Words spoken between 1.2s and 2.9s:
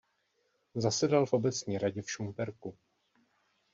v obecní radě v Šumperku.